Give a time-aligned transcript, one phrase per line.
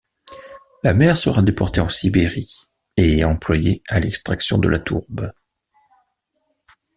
[0.81, 2.51] La mère sera déportée en Sibérie
[2.97, 5.31] et employée à l'extraction de la tourbe.